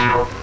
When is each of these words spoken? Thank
Thank 0.00 0.39